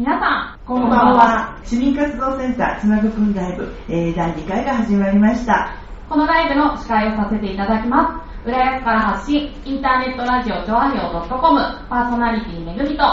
[0.00, 1.60] 皆さん、こんばんは。
[1.62, 5.76] 市民活動センターつなぐくんライブ、えー、第2回が始まりました。
[6.08, 8.48] このライブの司会をさせていただきます。
[8.48, 11.60] 浦安から発信、インターネットラジオ調和表 .com
[11.90, 13.04] パーソナリティめぐみと、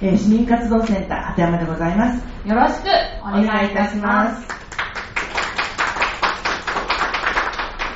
[0.00, 2.18] えー市民活動センター鳩山でございます。
[2.48, 2.88] よろしく
[3.22, 4.48] お願いいたします。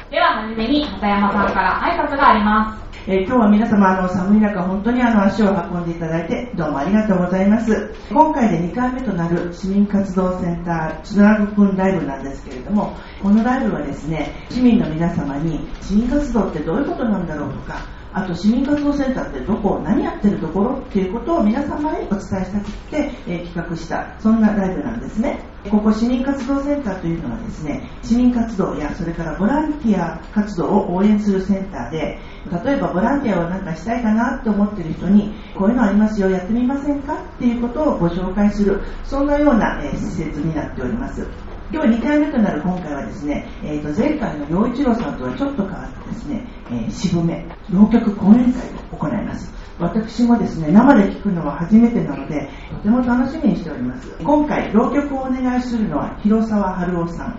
[0.09, 2.86] では、はじめに畑山さんから挨拶があります。
[3.09, 7.95] えー今日は皆様あの寒い中本当にあの足を運んでいただいてどうもありがとうございます。
[8.11, 25.45] 今回で2回目となる市民活動センターつなぐくんライブなんですけれどもこのライブはですね市民の皆様に市民活動ってどういうことなんだろうとかあと市民活動センターってどこ何やってるところっていうことを皆様にお伝えしたくて、えー企画したそんなライブなんですね。
[25.71, 32.19] ここ市民活動センターというのはですね市民活動やそれからボランティア活動を応援するセンターで
[32.65, 37.15] 例えばボランティアをなんかしたいかなと思ってる人にこういうのありますよやってみませんか？
[37.15, 41.27] っていうことをご紹介するそんなような、え施設になっております。
[41.73, 49.53] 今日2回目となる今回はですね、えー、と前回の陽一郎さんとはちょっと変わってですね、えー渋め浪曲講演会を行います。
[49.79, 54.09] 私もですね生で聞くのは初めてなのでとても楽しみにしております。
[54.23, 57.39] 今回浪曲をお願いするのは広沢春夫さん。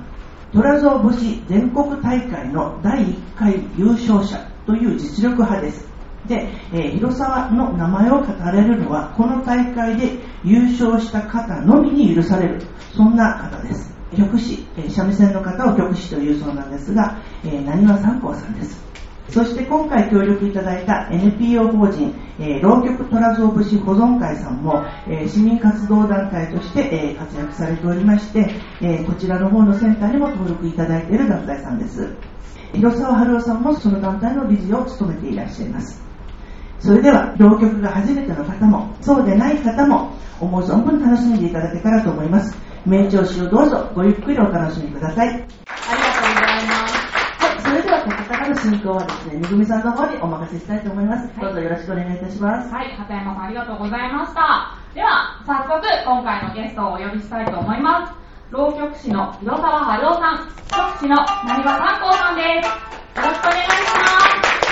[0.58, 5.86] 虎蔵節全国大会の第1回優勝者という実力派です。
[6.28, 12.62] で、えー広沢の名前を語れるのはこの大会で優勝した方のみに許される。
[12.96, 13.96] そんな方です。
[14.18, 18.87] 局師、えー三味線の方を局師というそうなんですが、えー、何は三光さんです。
[19.30, 28.50] そして今回協力いただいた NPO 法人、えー、浪曲虎蔵節保存会さんも、えー市民活動団体として、えー活躍されておりまして、
[28.82, 32.16] えこちらの方のセンターにも登録いただいている団体さんです。
[32.74, 36.02] 広沢春夫さんもその団体の理事を務めていらっしゃいます。
[36.80, 42.56] それでは浪曲が初めての方もそうでない方も思う存分楽しんでいただけたらと思います。
[42.86, 46.07] 名調子をどうぞごゆっくりお楽しみください。
[48.50, 51.28] は進行はですね、めぐみさんの方にお任せしたいと思います。
[51.40, 52.74] どうぞよろしくお願いいたします。
[52.74, 54.78] はい、畑山さんありがとうございました。
[54.94, 58.14] では、早速、今回のゲストをお呼びしたいと思います。
[58.52, 63.20] 浪曲師の広沢春夫さん、局師の成場三光さんです。
[63.20, 63.68] よろしくお願いし
[64.62, 64.67] こ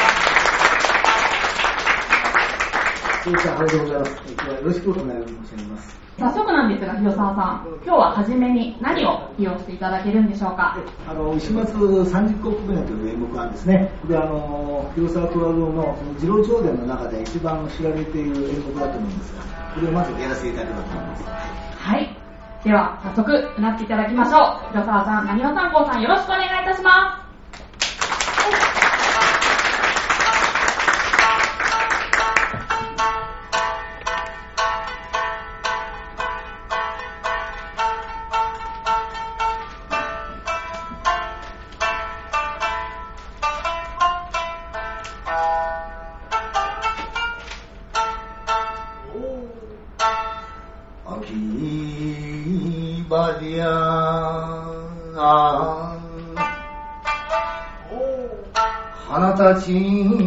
[3.32, 4.12] んにちは、おはようございます。
[4.22, 5.98] 今日はよろしくお願い申し上げます。
[6.20, 10.78] 早速なんですが、広沢さん、今日は初めに何を披露していただけるんでしょうか？
[11.10, 13.90] あの、石松三十石船という演目なんですね。
[14.08, 19.42] で、あの、広沢虎郎のその次郎長伝の中で一番知られている演目だと思うんですが、
[19.74, 21.24] これをまずやらせていただければと思います。
[21.80, 22.18] はい。
[22.64, 24.70] では、早速、なっていただきましょう。
[24.70, 27.25] 広沢さん、何わ三光さん、よろしくお願いいたします。
[59.46, 60.25] 花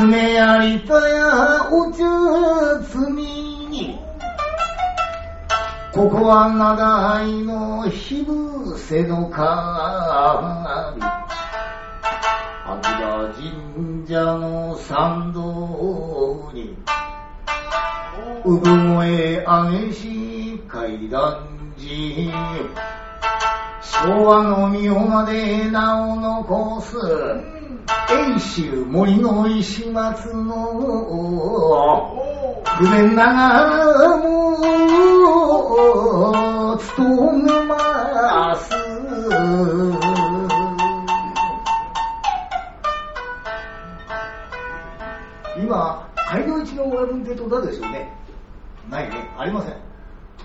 [0.00, 2.02] 娘やりたやお茶
[2.82, 3.22] 摘み
[3.70, 3.98] に。
[5.92, 9.44] ここは長いの火伏せの神
[12.66, 16.76] 秋葉神社の参道に。
[18.44, 21.46] 産声上げし階段
[21.78, 22.32] 時
[23.80, 27.53] 昭和の御まで名を残す。
[28.08, 30.72] 遠州森の石松の
[32.80, 38.70] 船長も務めます。
[45.56, 48.12] 今街道一の親分ってとだですよね。
[48.90, 49.30] ないね。
[49.38, 49.83] ありません。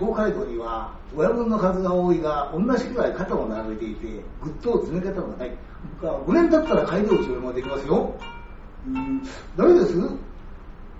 [0.00, 4.06] 東海道には親分の数が多いが同じくらい肩を並べていて
[4.42, 5.52] ぐっと詰め方がない。
[6.00, 8.14] 5年経ったら街道一親分ができますよ。
[8.86, 9.22] うん。
[9.58, 9.92] 誰です？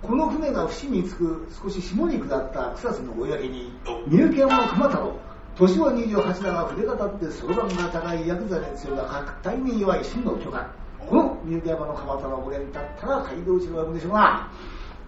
[0.03, 3.73] この船が伏につく少し下に下った草津の小焼に
[4.07, 5.19] 三重県の鎌太郎。
[5.55, 10.71] 年は28だが筆が立ってそろばんが高いヤクザに強が各体に弱い真の巨漢。
[10.99, 14.47] この三重山の鎌太郎俺に立ったら街道一のわけでしょうが。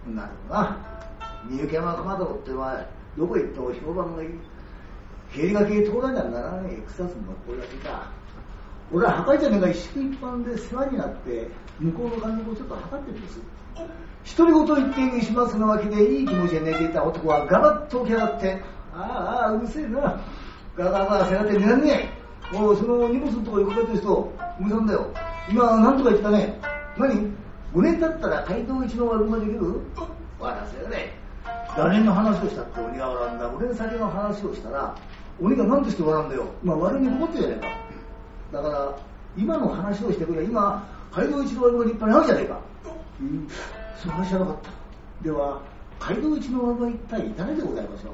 [0.08, 0.78] なるほどな。
[1.48, 2.86] 三重山鎌太郎ってのは
[3.18, 4.30] どこへ行っても評判がいい。
[5.34, 8.12] 経理がけ東大にはならねえ草津の小焼か
[8.92, 11.48] 俺は破壊じゃねえが一式一般で世話になって
[11.80, 13.40] 向こうの感じをちょっと測ってるんです。
[14.38, 18.62] 独り言を言って西松の脇でいい気持ちで寝ていた男はガバッと起き上がって
[18.94, 20.22] ああああうるせえな。
[20.78, 22.10] ガガガせがって寝らんね
[22.54, 24.34] えおその荷物のとこ横かってる人お
[24.64, 25.12] めさんだよ
[25.50, 26.60] 今何とか言ってたね
[26.98, 27.14] 何
[27.74, 29.60] 5年経ったら街道一の悪ができる
[30.40, 31.13] 笑わせよね
[31.76, 33.50] 誰の話をしたって鬼が笑うんだ。
[33.50, 34.96] 俺の先の話をしたら
[35.42, 36.46] 鬼が何として笑うんだよ。
[36.64, 37.58] まあ悪に怒ってるじゃね
[38.52, 38.98] えかだから
[39.36, 40.44] 今の話をしてくれ。
[40.44, 42.60] 今街道一の悪が立派にあるじゃねえか。
[43.22, 43.48] うん。
[43.98, 44.70] その話じゃなかった。
[45.24, 45.62] では
[46.00, 48.14] 街道一の悪は一体誰でございましょう。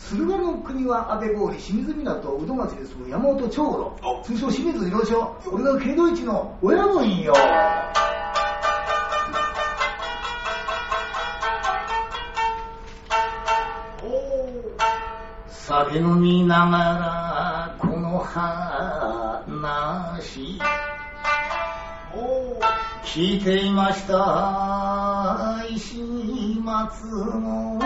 [0.00, 7.34] 駿河の国は安倍郡清水港宇土町で住む山本長五郎通称清水洋翔俺が街道一の親分よ
[15.84, 18.60] 酒飲みながらこの話
[23.02, 25.96] 聞いていました石
[26.60, 27.78] 松の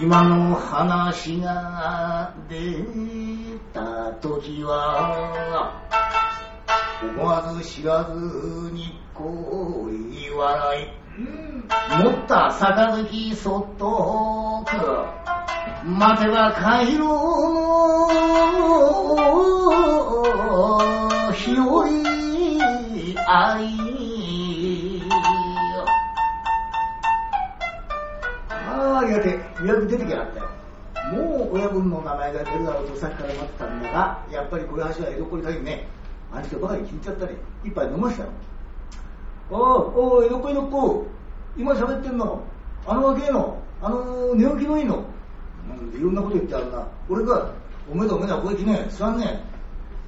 [0.00, 2.82] 今の話が出
[3.74, 5.82] た時は
[7.02, 11.02] 思わず知らずにこい笑い。
[12.02, 15.41] 持った杯そっとく
[15.84, 17.54] 待てば帰ろう
[21.14, 21.84] の日和
[23.28, 25.02] あり
[28.50, 30.40] ああありがて予約出てきやがった。
[30.40, 30.48] よ
[31.12, 35.86] もう親分の名前が出るだろうとさっきから待ってたんだがやっぱりこれ橋は江戸っ子に限るね
[36.32, 37.36] あの人ばかり聞いちゃったね。
[37.64, 38.30] 一杯飲ましたの
[39.50, 41.06] おおお江戸っ子江戸っ子
[41.56, 42.42] 今喋ってんの
[42.86, 45.11] あの若えのあの寝起きのいいの。
[45.94, 46.86] いろんなこと言ってあるな。
[47.08, 47.50] 俺が
[47.90, 49.44] おめでおめでここへ来ね座んね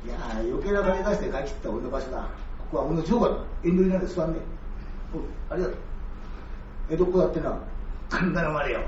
[0.04, 2.22] いやー余計な金出して買い切った俺の場所だ。
[2.22, 2.26] こ
[2.72, 3.36] こは俺の城下だ。
[3.64, 4.38] 遠慮になって座んね
[5.50, 5.76] おありがとう。
[6.90, 7.58] 江戸っ子だってな。
[8.08, 8.80] 神田のまれよ。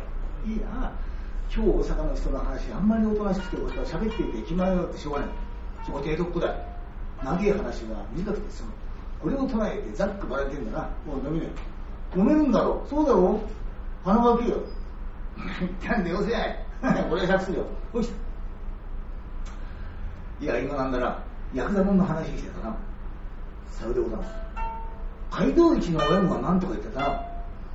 [0.47, 0.93] いいな
[1.55, 5.29] 今日大阪の人の話あんまりおとなしくて俺は喋っていて気前よってしょうがない。
[5.85, 6.55] そこで江戸っ子だ。
[7.25, 8.71] 長い話が短くて済む。
[9.23, 10.91] これを唱えてざっくばられてんだな。
[11.07, 11.47] もう飲めね。
[12.15, 12.89] え飲めるんだろう。
[12.89, 14.05] そうだろう。
[14.05, 14.57] 鼻がけよ
[15.59, 16.33] 言ったんでよせ
[17.11, 17.65] 俺は100すよ。
[17.93, 18.09] おい
[20.41, 21.19] いや今なんだな
[21.55, 22.77] ヤクザモンの話してたな。
[23.71, 24.31] さようでございます
[25.31, 27.21] 街道一の親分が何とか言ってたな。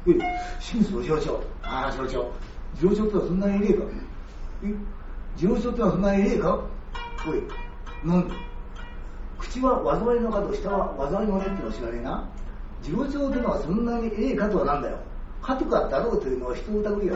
[0.08, 0.14] え
[0.60, 2.32] 清水の次郎長ああ次郎長
[2.76, 3.84] 次郎長ってはそんなに偉えか。
[4.64, 4.74] え
[5.38, 6.60] 次郎長ってはそんなに偉えか？
[7.28, 7.44] おい
[8.04, 8.34] なんで？
[9.40, 12.24] 口は災いのかと下は災いのねってのを知らねえな。
[12.84, 14.98] 次郎長ってのはそんなにええかとはなんだよ。
[15.42, 17.16] かとかだろうというのは人を疑りよ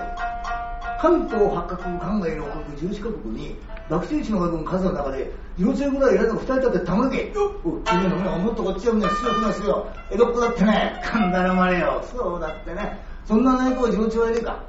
[1.01, 3.55] 関東八角関外の国14カ国に
[3.89, 9.87] 学生一の学の数の中で幼稚園ぐらい偉いのが2人だってたまげお君の目はもっとこっちをね強くなすよ。
[10.11, 11.01] 江戸っ子だってね。
[11.05, 12.03] 神田のまれよ。
[12.11, 12.99] そうだってね。
[13.25, 14.63] そんな内向次郎長は偉いか。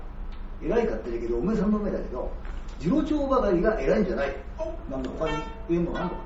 [0.62, 2.30] 偉いかって言うけどおめさんの目だけど
[2.78, 4.36] 次郎長ばかりが偉いんじゃない。
[4.90, 6.16] なんだ他に言えんのがあんのか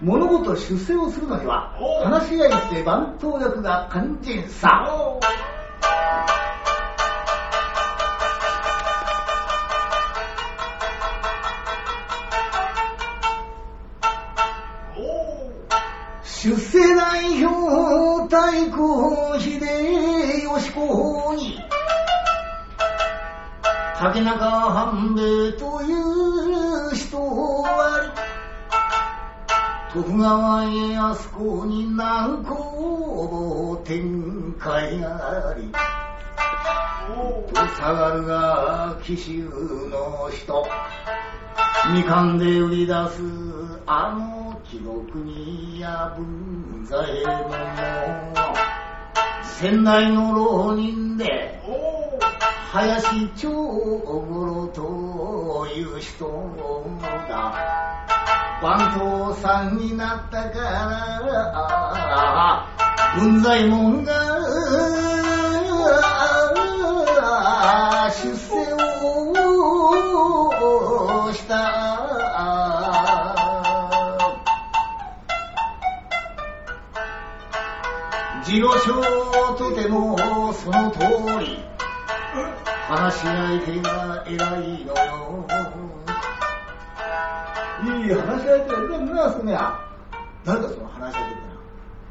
[0.00, 4.68] 物事出世をするのには話し合いって番頭役が肝心さ。
[16.44, 21.58] 出世代表対抗秀吉公に
[23.98, 28.12] 竹中半兵衛という人あ
[29.94, 35.72] り徳川家康公に南高展開あり
[37.54, 39.48] と下がるが紀州
[39.88, 40.66] の人
[41.92, 43.20] みかんで売り出す
[43.86, 47.54] あの紀の国や文左衛門も
[49.42, 51.60] 先代の浪人で
[52.72, 56.32] 林長五郎という人が
[58.62, 61.20] 番頭さんになったから
[63.20, 64.14] 文左衛門が
[68.10, 68.53] 出世
[79.56, 80.16] とても
[80.52, 80.98] その通
[81.40, 81.58] り。
[82.88, 85.46] 話し相手が偉いのよ。
[87.84, 89.78] いい話し相手がいるんだすねや
[90.44, 91.42] 誰だその話し相手って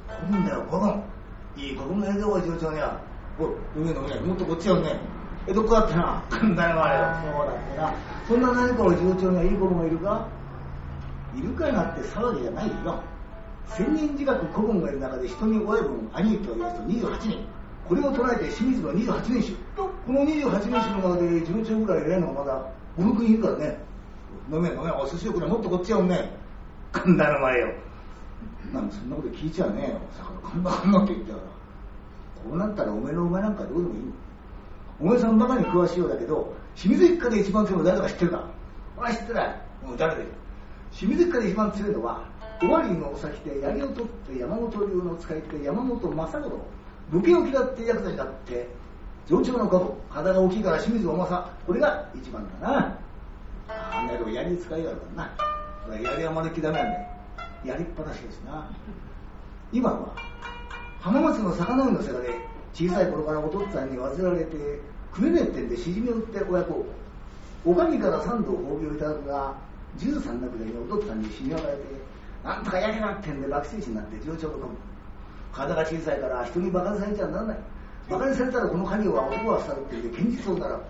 [0.07, 1.03] な子分だよ子分
[1.57, 2.99] いい子分がいるよ次郎長には。
[3.39, 4.99] おい飲め飲めもっとこっちよね。
[5.47, 7.03] えどこだってな神田のあれよ
[7.35, 7.93] そうだってな。
[8.27, 10.27] そんな何かを次郎長にはいい子分がいるか？
[11.35, 13.03] いるかなって騒ぎじゃないよ
[13.67, 17.45] 千人近く古文がいる中で人に親分兄と言わすと28人
[17.87, 22.65] これを捉えて清水の28人種この28人種の中で順調ぐらい偉いのがまだ
[22.97, 23.79] 56人いるからね。
[24.51, 26.31] 飲め飲めお寿司よくらいもっとこっちやおんね。
[26.91, 27.73] 神田の前よ
[28.71, 29.99] なんそんなこと聞いちゃねえよ。
[30.11, 31.43] さから神田神田って言ったから。
[32.43, 34.01] こうなったらお前のお前なんかどうでもいい
[34.99, 38.47] お前さんバカに詳しいようだけど清水一家で一番強いの誰だか知ってるか？
[38.97, 39.61] 俺は知ってない。
[39.85, 40.25] もう誰で
[40.91, 42.23] 清水一家で一番強いのは
[42.63, 46.65] 尾張のお先で槍を取って山本流の使い手山本正五郎
[47.11, 48.67] 武家を嫌ってヤクザになって
[49.27, 52.97] 上長の角肌が大きいから清水お正これが一番だな。
[53.67, 56.87] あんなけど槍使いがあるからな槍はまるっきダメなん。
[56.91, 56.99] だ
[57.65, 58.69] やりっぱなしですな。
[59.71, 60.15] 今は
[60.99, 62.35] 浜松の魚の世話で
[62.73, 64.79] 小さい頃からお父っつぁんに患われて
[65.15, 66.85] 食えねえってんでしじみを売って親子
[67.65, 69.53] おかみから三度褒美をいただくが
[69.97, 71.69] 十三のくらいお父っつぁんに死にられて
[72.43, 74.73] なんとかやけなってんで爆死になって上長の株。
[75.53, 77.57] 体が小さいから人に馬鹿にされちゃならない。
[78.09, 80.81] 馬鹿にされたらこの家業は男は腐るって言って堅実を習う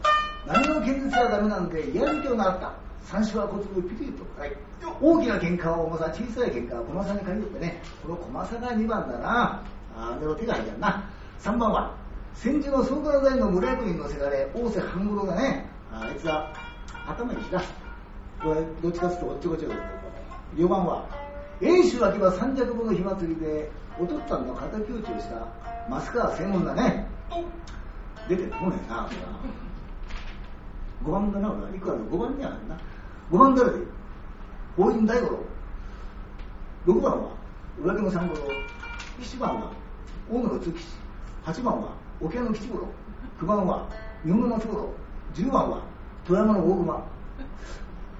[0.48, 2.74] 何の堅実はダメなんで嫌み気を習った。
[3.04, 4.24] 三種は小粒ピリッと。
[4.36, 4.56] 深い。
[5.02, 7.82] 大きな喧嘩は重さ小さい喧嘩は小さに借りるってね。
[8.02, 9.62] この小さが2番だな。
[9.96, 11.10] あでも手が入ったな。
[11.40, 11.94] 3番は
[12.34, 15.70] 戦時の総から大の村役人のせがれ大瀬半五郎がね。
[15.92, 16.52] あいつは
[17.08, 17.62] 頭にしだ
[18.42, 19.66] これどっちかっつうとおっちょこち。
[19.66, 19.70] ょ
[20.56, 21.06] 4番は
[21.64, 25.48] 遠州秋葉三尺分の火祭りでお父っつぁんの敵討ちをした
[25.90, 27.08] 増川専門だね。
[28.28, 29.10] 出てこねえな
[31.06, 31.70] 5番だな俺は。
[31.74, 32.78] いくらの5番にはあるな。
[33.32, 33.78] 5番誰で
[34.76, 35.40] 法人大五郎。
[36.86, 37.30] 6番は
[37.82, 38.42] 裏木の三五郎。
[39.22, 39.72] 7番は
[40.30, 40.86] 大野の通吉
[41.46, 42.88] 8番は桶屋の吉五郎。
[43.40, 43.88] 9番は
[44.26, 44.90] 日本の松五郎。
[45.34, 45.82] 10番は
[46.28, 47.04] 富山の大熊。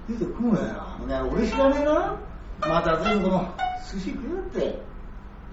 [0.08, 1.24] 出てくるな。
[1.24, 2.16] ね俺知らねえな。
[2.62, 3.54] また全部の
[3.92, 4.80] 寿司食うって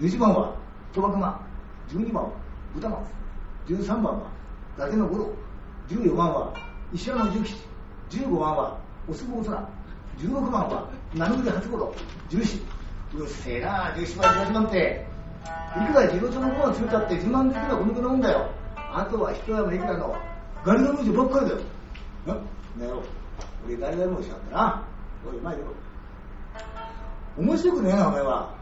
[0.00, 0.54] 1番は
[0.92, 1.40] 賭博熊
[1.88, 2.30] 12番は
[2.74, 3.00] 豚松
[3.68, 4.30] 13番は
[4.78, 5.32] 伊達の五郎
[5.88, 6.54] 14番は
[6.92, 7.56] 石山の重吉
[8.10, 8.78] 15番は
[9.08, 9.68] おすぼお空
[10.18, 11.94] 16番は七口八五郎
[12.30, 12.60] 14
[13.14, 15.10] うっせえな17番18番って。
[15.76, 18.50] いくら自動車の方が強かって自慢できるはこのくらいもんだよ。
[18.92, 20.16] あとは人山いくらの
[20.64, 21.58] ガリガリばっかりだよ。
[22.26, 22.34] な
[22.78, 23.02] なよ
[23.64, 24.82] 俺ガリガリ虫だったな。
[25.30, 25.60] おい前よ。
[27.40, 28.54] 面白くねえなお前は。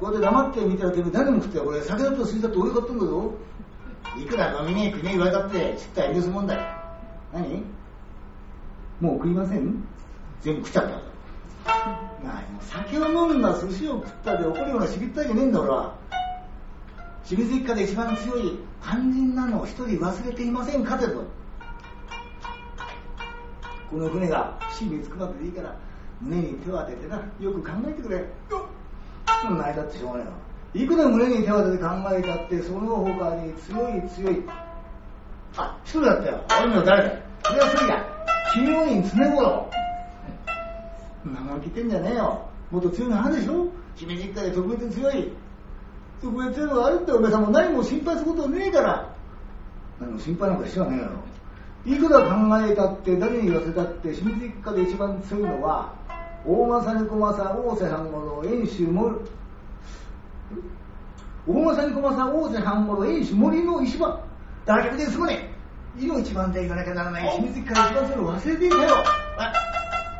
[0.00, 3.32] こうやって黙って見てるけど誰も食って俺酒だと水だって俺買ったんだぞ。
[4.18, 6.60] いくら飲みねえ食いねえ言われたって知ったら許すもんだよ。
[7.32, 7.62] 何？
[9.00, 9.84] もう食いません？
[10.42, 11.72] 全部食っちゃった。
[12.24, 15.94] 何酒を飲んだ寿司を食ったで怒るようなしびったいじゃねえんだ俺は。
[17.24, 20.96] 清水一家で一番強い肝心なのを一人忘れていませんか？
[20.96, 21.24] ってと。
[23.90, 25.76] この船が岸に着くまででいいから
[26.20, 28.16] 胸に手を当ててなよく考えてくれ。
[28.16, 28.24] よ
[29.42, 30.32] そんな間ってしょうがないよ
[30.74, 34.42] いくら胸に手を当てて考えたってその他に強い強い。
[35.56, 36.44] あ一人だったよ。
[36.62, 38.04] 俺の誰だよそれはそれや
[38.52, 39.70] 金曜院常五郎
[41.24, 42.48] 長きてんじゃねえよ。
[42.70, 43.68] もっと強いのあるでしょ。
[43.94, 45.32] 姫実家で特別強い。
[46.20, 49.14] 特別強いのがあるってお前さんも何も心配することねえから。
[50.00, 51.12] 何も心配なんかしてはねえだろ。
[51.86, 55.94] いくら考えたって誰に言わせたって清水一家で一番強いのは
[56.46, 59.16] 大政に小政大瀬半五郎遠州森
[61.46, 64.20] 大政に小政大瀬半五郎遠州森の石場
[64.64, 65.56] だけですごね
[65.98, 69.04] いの一番で言わなきゃならない清水一家で一番強いの忘れていたよ。
[69.38, 69.52] あ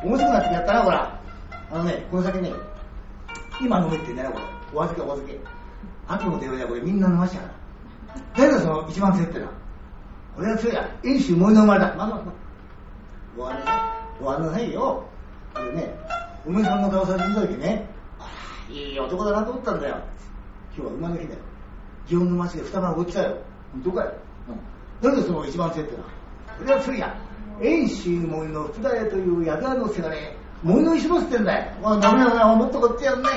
[0.03, 1.19] 面白くなってやったなほら。
[1.71, 2.51] あのねこの酒ね
[3.61, 4.45] 今飲めってんだよこれ。
[4.73, 5.39] お預けお預け。
[6.07, 6.81] 後の電話ではこれ。
[6.81, 7.43] みんな飲ましちゃう。
[7.43, 7.53] から
[8.37, 9.51] 誰がその一番強いってな
[10.37, 10.89] 俺は強いや。
[11.03, 11.95] 遠州森の生まれだ。
[11.95, 12.33] まあまあまあ。
[13.37, 15.05] ご安なさいご安なさいよ
[15.57, 15.93] これね
[16.45, 17.89] お前さんの顔さ見た時ね。
[18.19, 18.29] あ
[18.69, 19.97] あいい男だなと思ったんだよ。
[20.75, 21.39] 今日は馬の日だよ。
[22.07, 23.37] 祇園の町で二晩起きたよ。
[23.73, 24.13] 本当かよ、
[25.03, 26.03] うん、なんでその一番強いってな
[26.61, 27.15] 俺は強いや。
[27.61, 30.37] 遠州森の福田屋という宿屋のせがれ。
[30.63, 31.71] 森の石のってんだよ。
[31.83, 33.29] おい、ダメだな、もっとこっちやんね。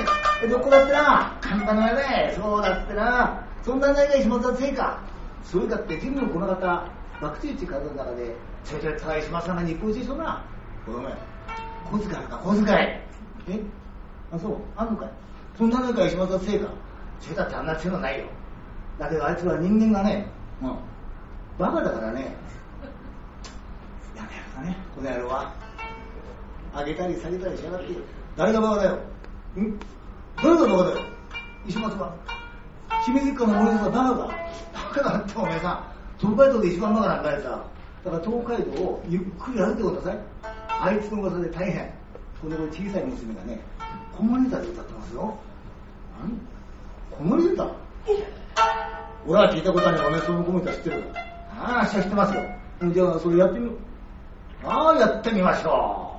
[0.43, 0.47] え。
[0.47, 2.33] どこだってな、簡単なやね。
[2.35, 3.43] そうだってな。
[3.63, 4.99] そんな内が石松は強いか。
[5.43, 6.87] それだって自分のこの方、
[7.21, 8.35] 爆地地体の中で、
[8.65, 10.43] ちょいちょい高い島さんが日本一でしょな。
[10.87, 11.13] お前、
[11.91, 12.67] 小遣いか、小遣い。
[13.49, 13.59] え？
[14.31, 15.09] あ、そう、あんのかい？
[15.57, 16.67] そんな中石松は強いか。
[17.19, 18.25] それだってあんな強いのないよ。
[18.97, 20.27] だけどあいつは人間がね、
[20.61, 20.75] うん、
[21.59, 22.35] バカだからね、
[24.15, 25.53] やめやったね、この野郎は。
[26.73, 27.87] 上げたり下げたりしやがって、
[28.37, 28.95] 誰がバカだよ。
[28.95, 28.97] ん？
[30.37, 31.05] 誰がバカだよ。
[31.67, 32.15] 石松は。
[33.03, 34.15] 清水一家の森さんバカだ。
[34.15, 35.83] バカだってお前さん、
[36.17, 37.63] 東海道で一番バカなんかやさ。
[38.05, 40.17] だから東海道をゆっくり歩いてください。
[40.83, 41.93] あいつの噂で大変。
[42.41, 43.61] この小さい娘がね、
[44.17, 45.35] 子守歌で歌ってますよ。
[46.19, 46.35] 何？
[47.11, 47.67] 子守歌
[49.27, 51.03] 俺は聞いたことあるよお前その子守歌知ってる
[51.55, 52.41] ああ、知ってますよ。
[52.91, 53.75] じゃあ、それやってみよう。
[54.67, 56.10] ああ、やってみましょう。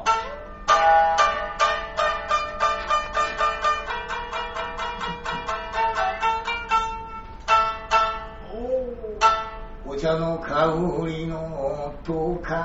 [10.02, 12.56] 茶の香りの都会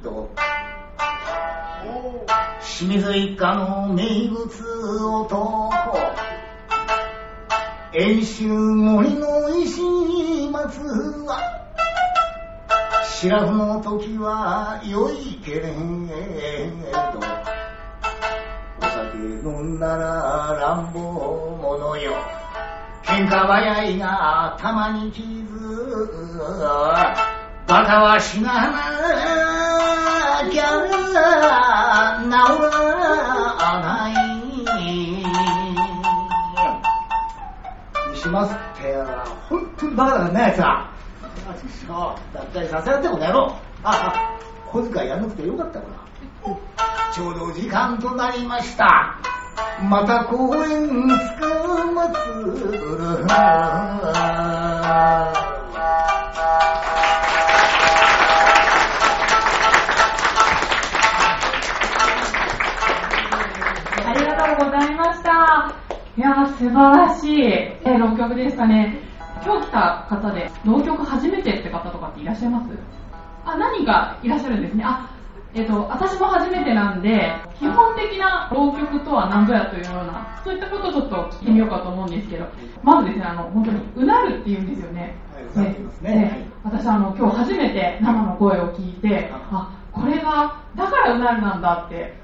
[0.00, 0.30] と。
[2.60, 4.46] 清水一家の名物
[5.04, 5.70] 男。
[7.94, 10.78] 遠州森の石松
[11.26, 11.40] は。
[13.10, 17.18] シラフの時は良いけれど。
[18.78, 22.12] お酒飲んだら乱暴者よ。
[23.06, 25.55] 喧嘩早いがたまに傷
[27.66, 28.78] バカは死なな
[30.50, 34.12] きゃ治らない
[38.12, 38.94] にしますって
[39.48, 40.54] 本当にバカだからねあい
[41.68, 44.38] つはだったりさせられてこの野郎ああ
[44.70, 46.06] 小遣いやんなくてよかったかな
[47.12, 49.18] ちょうど時間となりました
[49.82, 52.16] また公園つかまつ
[52.70, 52.76] る。
[66.16, 69.00] いやー、素晴らしい、えー、浪曲でしたね。
[69.44, 72.70] 今日来た方で、浪曲初めてって方とかっていらっしゃいます？
[73.44, 74.82] あ、何人かいらっしゃるんですね。
[74.86, 75.10] あ、
[75.52, 82.46] えっ、と、私も初めてなんで、基本的な浪曲とは何ぞやというような、そういったことをちょっと聞いてみようかと思うんですけど、
[82.82, 85.14] まずですね、あの、本当に、うなるって言うんですよね。
[85.54, 92.14] はいうなってますね私あの、今日初めて生の声を聞いて、あ、これが、だからうなるなんだって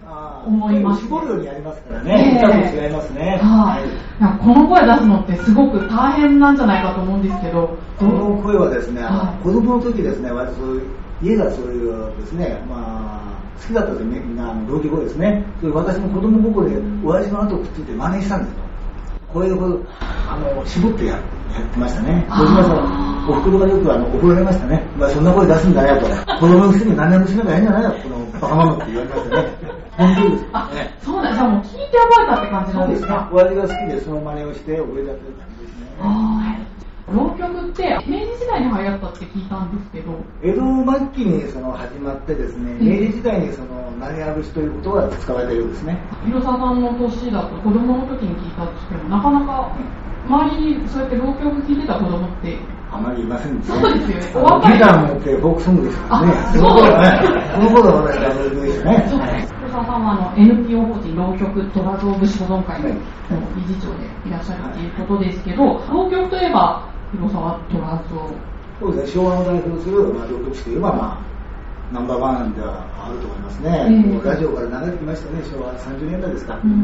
[0.47, 1.05] 思いまして。
[1.07, 2.39] 絞るようにやりますからね。
[2.39, 3.41] 歌も違いますね。
[3.43, 10.83] はい、この声出すのってすごく大変なんじゃないかと思うんですけど、この声はですね、あはいの子供の時ですね、割とそういう
[11.23, 18.72] 家がそういうですね、まあ、好きだったですね、みんなあの浪曲をですね、それ私も子供心で親父の後をくっついて真似したんですよ。
[19.33, 19.75] これでこれ
[20.29, 21.19] あの絞ってやや
[21.61, 22.25] ってましたね。
[22.31, 24.83] 小島さん、お袋がよくあの怒られましたね。
[24.99, 26.07] まあそんな声出すんだよと。
[26.41, 29.49] 子供のくせに何年もしなきゃいいんじゃないよ、このバカママって言われましたね。
[29.99, 30.45] 本当です。
[30.53, 33.29] あね、そうだ、じゃあもう聞いて覚えたって感じそうんですか？。
[33.33, 35.13] 親父が好きでその真似をして覚えたという感
[35.61, 35.87] じですね。
[37.13, 40.61] はい浪曲って明治時代に流行ったって聞いたんですけど、江戸
[40.99, 42.89] 末期にその始まってですね、うん。
[42.89, 45.99] 明治時代にその投げ節ということが使われているようですね。
[46.25, 49.77] 広沢さんの年だと子供の時に聞いたとしても、なかなか
[50.27, 52.57] 周りにそうやって浪曲聞いてた子供って、
[52.91, 54.33] あまりいませんでそうですよね。
[54.35, 54.73] お若い。
[54.75, 56.33] ギター持ってフォークソングですからね。
[56.33, 59.07] あその頃はね、その頃は私はあのですね。
[59.11, 62.99] そ沢さんはあの NPO 法人浪曲虎造節保存会のはい
[63.57, 68.31] 理事長でいらっしゃるということですけど、浪曲といえば広沢虎造。
[68.81, 73.87] そうですね、昭和を代表する、まあ、浪曲師といえば、まあ、ナンバーワンではあると思いますね。
[73.89, 76.59] うんもうラジオから流れてきましたね、昭和30年代ですか。
[76.65, 76.83] うん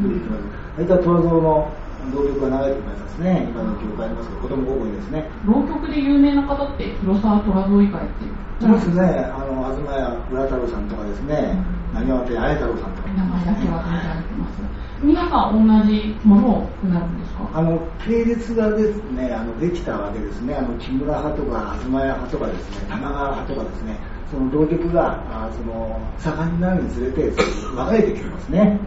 [0.77, 1.71] 大体虎造の
[2.14, 3.49] 浪曲が流れてきますね。
[3.51, 5.27] 今の教会ありますけど、子供高校にですね。
[5.45, 11.57] 浪曲で有名な方って広沢虎造以外ってそうですね、あの、東屋浦太郎さんとかですね、
[11.95, 14.67] なにわて綾太郎さんとか、名前だけは存じ上げてます。
[15.03, 17.51] 皆さん同じものをなるんですか？
[17.55, 20.55] あの、系列がですね、あの、できたわけですね。
[20.57, 23.97] あの、木村派とか、東屋派とかですね、玉川派とかですね、
[24.31, 28.79] その浪曲が、あその、盛んになるにつれて、分かれてきてますね。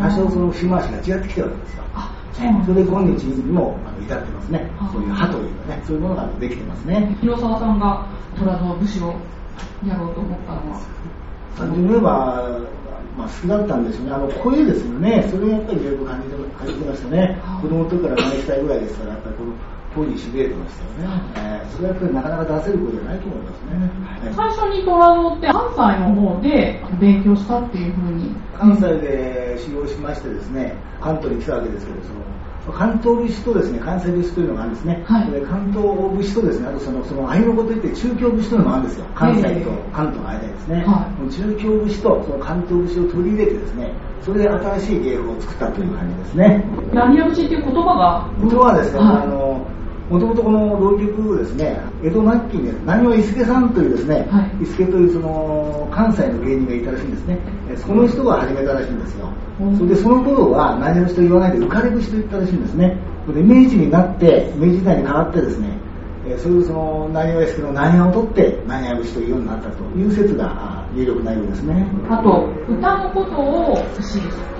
[0.00, 1.84] 多少その節回しが違ってきてるわけですよ。
[1.94, 4.88] あ、そそれで今日にもあの至ってますねあ。
[4.92, 7.16] そういう派というかね、そういうものができてますね。
[7.20, 8.06] 広沢さんが
[8.38, 9.14] 虎造節を
[9.84, 11.76] やろうと思ったのは？
[11.76, 12.46] に言えば、
[13.18, 14.12] まあ、好きだったんですよね。
[14.12, 15.26] あの、声ですよね。
[15.28, 17.58] それをやっぱりよく感じて感じてましたねあ。
[17.60, 19.52] 子供の時から真似したいぐらいですから、やっぱりこの
[19.94, 21.22] 声にしびれてましたよね。
[21.36, 23.70] えーそれはやっぱりなかなか出せる声じゃないと思いますね。
[24.24, 28.34] はい最初に虎造って関西の方で勉強したっていうふうに。
[28.58, 32.20] 関西で修行しましてですね、関東に来たわけですけど、その
[32.72, 35.04] 関東節とですね、関西節というのがあるんですね。
[35.06, 39.06] はいで関東節とですね、あとその、その、合いの子といって中京節というのもあるんですよ。
[39.14, 40.84] 関西とええ関東の間にですね。
[40.86, 46.64] はい中京節とその関東節を取り入れてですね、それで新しい芸風を作ったという感じですね。
[46.92, 48.30] ラニア節っていう言葉が？
[48.38, 49.66] 元はですね、はいあの、
[50.10, 57.38] もともとこの浪曲ですね、江戸末期に何を伊助さんというですね、はい伊助というその関西の芸人がいたらしいんですね。
[57.68, 59.28] えその人が始めたらしいんですよ。
[59.60, 62.96] うんそれでその頃は何をと言わないで浮かれ節と言ったらしいんですね。
[63.26, 65.76] それで明治になって、明治時代に変わってですね、
[66.28, 71.84] えーそういうその何を伊助の何をを取って何を節というようになったという説があ有力なようですね。
[72.08, 74.57] あと、歌のことを不思議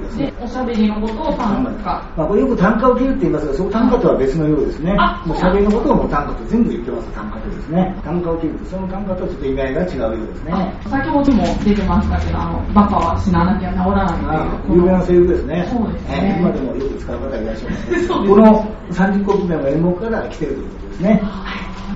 [0.00, 1.84] ですね。、おしゃべりのことを短歌。
[2.16, 5.22] まあ、これよく単価を切るって言いますが、その単価とは別のようですねあ。
[5.26, 7.96] もう喋りのことをもう単価と全部言ってます、単価とですね。
[8.04, 10.74] 単価を切ると、その単価とはちょっと意味合いが違うようですね。
[10.88, 14.78] 先ほども出てましたけど、あの、バカは死ななきゃ治らないあっていう。
[14.78, 15.68] 有名なセリフですね。
[15.70, 21.22] そうですねえー今でもよく使う方がいらっしゃいますこの30国目の演目から来てるということですね。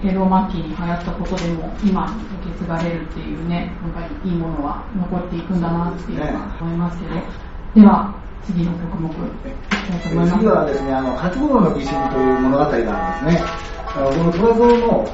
[0.04, 2.06] 江戸末期に流行ったことでも今
[2.58, 7.14] 継がれるっていうね、なんかいいものは残っていくんだなっていうのは思いますけど、
[7.74, 9.10] では次の曲目。
[10.30, 13.68] 次はですね、あの、初頃の疑心という物語があるんですね。
[13.96, 15.06] あのこの虎蔵の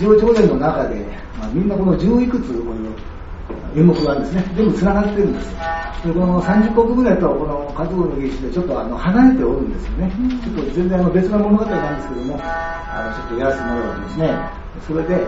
[0.00, 0.96] 上長伝の中で、
[1.38, 4.52] まあ、みんなこの十いくつこういう演目があるんですね。
[4.56, 5.58] 全部繋がってるんですよ。
[6.04, 10.12] で、この30国ぐらいとこの初頃の疑心でちょっとあの離れておるんですよね。
[10.42, 14.50] ちょっと全然あの別な物語なんですけども、あのちょっとやらせてもらうわけですね。
[14.86, 15.26] それで、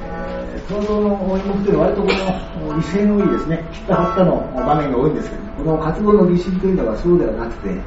[0.00, 7.80] えー、東蔵の演目というのは割とこの威勢のいいですね、切った張ったの場面が多いんですけど、この活動の疑心というのはそうではなくて、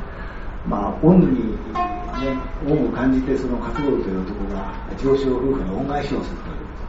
[0.67, 6.37] まあ、恩に、ね、恩を感じて、その活動という男が上昇夫婦に恩返しをする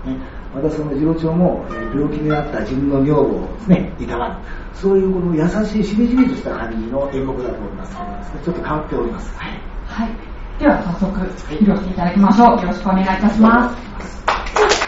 [0.04, 4.34] というね、またその上長も病気になった自分の女房をですね、いたわる。
[4.74, 7.96] そういうこの優しいしみじみとした感じの演目だと思います、
[8.44, 9.36] ちょっと変わっております。
[9.36, 9.60] はい。
[9.86, 10.10] はい。
[10.58, 12.60] では早速披露していただきましょう。
[12.60, 14.87] よろしくお願いいたします。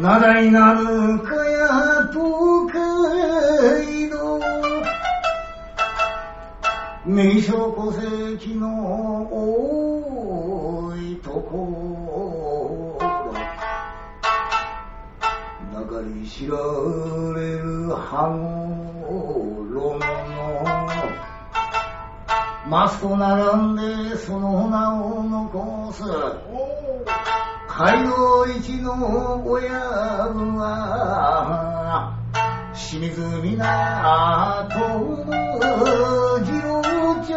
[0.00, 4.40] なだいなるかや東海道
[7.04, 7.92] 名所戸
[8.38, 13.10] 籍の多いところ。
[15.80, 16.56] 中に知ら
[17.36, 18.30] れる羽
[19.06, 20.00] 衣の
[22.66, 26.04] マスと並んでその名を残す。
[27.80, 29.70] 街道一の親
[30.34, 32.14] 分は
[32.74, 33.56] 清水港
[36.44, 36.82] 次郎
[37.24, 37.32] 町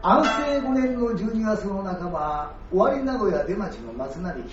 [0.00, 4.48] 安政5年の12月の半ば尾張名古屋出町の松並木。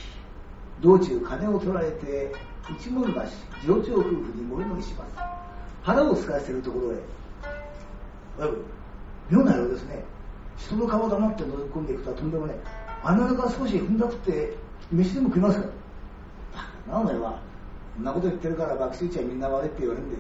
[0.82, 2.34] 道中金を取られて
[2.78, 3.22] 一文橋
[3.62, 5.16] 次郎町夫婦に森乗りします。
[5.86, 8.52] 腹をすかせているところへ。
[9.30, 10.04] 妙なようですね。
[10.58, 12.60] 人の顔を黙って覗き込んでいくとはとんでもねえ
[13.04, 14.58] あなたが少し踏んだくって
[14.91, 15.67] 飯でも食いますか
[16.89, 17.39] なお前は
[17.95, 20.17] そんなこと言ってるから爆睡ちゃみんな悪いって言われるんで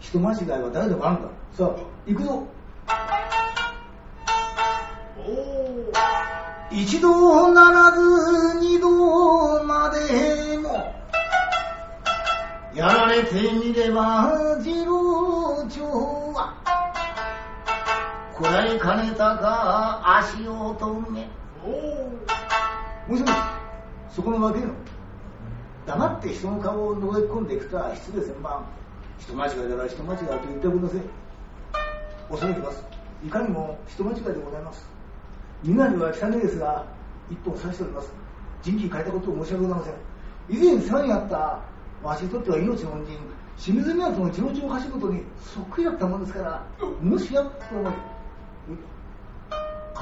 [0.00, 2.46] 人間違いは誰でもあるんださあ行くぞ。
[6.72, 10.49] 一度ならず二度まで。
[10.49, 10.49] も
[12.74, 16.54] やられてみれば次郎長は。
[18.32, 21.28] こらえかねたか足を止め。
[21.64, 23.32] おもしもし
[24.10, 24.66] そこのわけの。
[25.84, 28.64] 黙って人の顔を覗き込んでいくとは失礼千万
[29.18, 31.00] 人間違いだら人間違いと言っておください。
[32.30, 32.84] 恐れ入ります。
[33.26, 34.88] いかにも人間違いでございます。
[35.64, 36.86] 身なりは汚いですが
[37.30, 38.12] 一本刺しております。
[38.62, 39.94] 人気変えたことを申し訳ございません。
[40.48, 41.58] 以前世話にあった
[42.02, 43.18] わしにとっては命の恩人
[43.58, 46.66] 清水港の上長橋本にそっくりだったもんですから
[47.02, 47.92] もしやと思い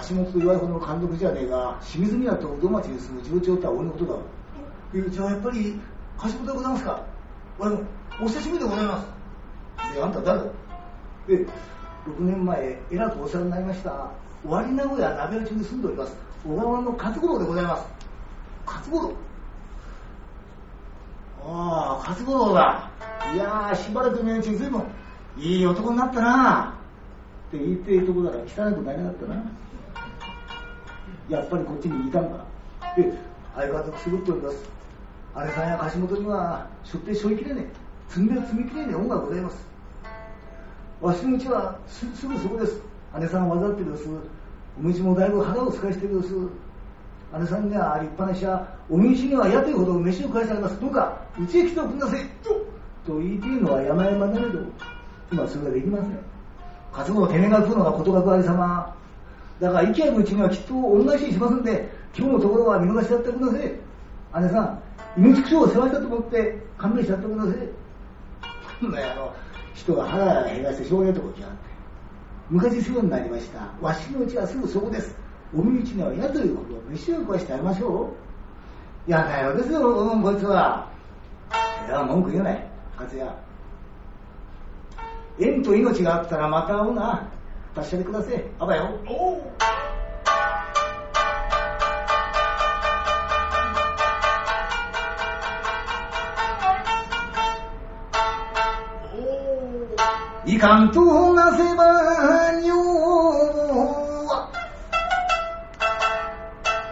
[0.09, 4.15] 橋本と岩井ほどの監督じゃねえが清水港と udon 町に住む上長とは俺のことだ。
[4.95, 5.81] えじゃあやっぱり
[6.23, 7.03] 橋本でございますか？
[7.59, 7.81] 俺も
[8.23, 9.07] お久しぶりでございます。
[9.95, 10.39] であんた誰？
[10.39, 10.47] だ
[11.29, 11.47] え6
[12.21, 14.11] 年前えらくお世話になりました
[14.47, 17.85] 尾張名古屋鍋打ちに住んでおります小川の勝五郎でございます。
[18.67, 19.13] 勝五郎？
[21.51, 22.91] ああ勝五郎だ
[23.35, 24.83] いやーしばらくのうちに随分
[25.39, 26.75] いい男になったな
[27.49, 29.43] って言っていいとこだから汚くなりなかったな。
[31.29, 32.45] やっぱりこっちにいたんだ。
[32.97, 33.13] で、
[33.55, 34.57] 相変わらずくすぶっております。
[35.47, 37.73] 姉さんや貸元には、しょってしょいきれねえ、
[38.09, 39.67] 積んで積みきれねえ恩がございます。
[41.01, 42.81] わしのうちはすすぐそこです。
[43.21, 44.09] 姉さんはわざってるです。
[44.79, 46.35] お道もだいぶ腹を使いしてるです。
[47.33, 50.81] 姉さんには立派な医者、お道にはやというほど飯を返されます。
[50.81, 52.21] どうか、うちへ来ておくんなさい。
[53.07, 54.61] と言いているのは山々なれど、
[55.33, 56.19] 今それができません。
[56.93, 58.95] 活動をてめえが食うのがことがくあり様。
[59.61, 64.43] だから、生き合ううちにはきっと恩返ししますんで、今日のところは見逃しちゃってください。
[64.43, 64.83] 姉さん、
[65.17, 67.55] 命口を世話したと思って勘弁しちゃってください。
[68.83, 69.35] なんだよ、あの、
[69.75, 71.69] 人が腹減らしてしょうがないとこ来やがって。
[72.51, 73.69] 昔世話になりました。
[73.81, 75.28] わしのうちはすぐそこです。
[75.57, 78.11] お身内には嫌ということを飯を食わしてあげましょ
[79.07, 79.11] う。
[79.11, 80.91] やだよですよ、うん、こいつは。
[81.87, 82.67] いや、文句言うない。
[82.99, 83.33] 勝也。
[85.39, 87.27] 縁と命があったらまた会おうな。
[87.75, 88.45] 達者でください。
[88.59, 88.99] あばよ。
[100.45, 102.78] いかんとなせば女は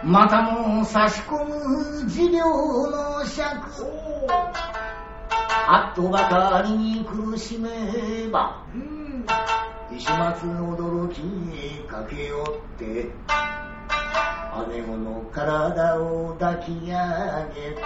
[0.07, 2.39] またも差し込む治療
[2.89, 3.45] の尺。
[5.69, 8.63] あっとばかりに苦しめば
[9.93, 11.19] 石松驚き
[11.89, 13.09] かけよって
[14.71, 16.93] 姉子の体を抱き上
[17.53, 17.81] げて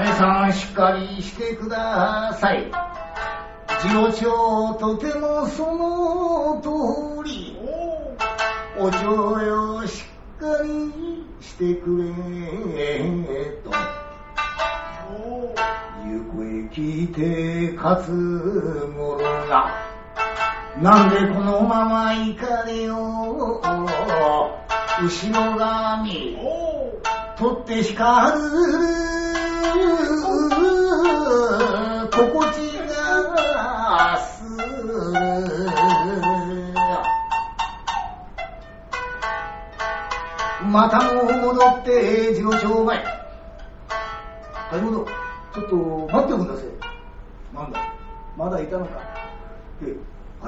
[0.00, 2.72] 姉さんしっかりしてください。
[3.82, 7.56] 次郎長とてもその通り。
[8.78, 10.04] お嬢よし
[11.56, 12.04] してくれ
[13.64, 13.70] と。
[16.04, 19.16] 行方聞いて勝つ者
[19.46, 19.72] が。
[20.82, 26.36] なんでこのまま行かれよ後ろ髪。
[27.38, 28.46] 取って光る。
[32.12, 32.65] 心地
[40.66, 45.06] またも戻って次郎長前はい戻
[45.54, 45.76] ちょっと
[46.12, 46.64] 待っておくんなさい。
[47.54, 47.80] なんだ？
[48.36, 49.00] まだいたのか？
[49.82, 49.96] え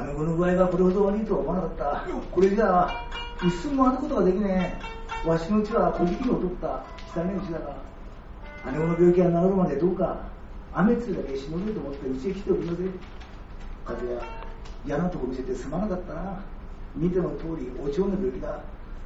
[0.07, 2.07] 姉子の具合がこれほど悪いとは思わなかった。
[2.33, 2.90] これじゃあ
[3.42, 4.76] 一寸もあることができね
[5.24, 5.28] え。
[5.28, 6.85] わしのうちは小じきを取った。
[7.14, 7.76] 汚いうちだが
[8.72, 10.18] 姉子の病気が治るまでどうか
[10.74, 12.83] 雨つだけしのげと思ってうちへ来ておりませ
[13.85, 14.22] 風や
[14.85, 16.40] 嫌なとこ見せてすまなかったな。
[16.96, 18.61] 見ての通りお蝶の病気だ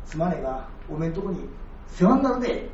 [0.07, 1.49] すまねえがおめえんとこに
[1.88, 2.71] 世話になるで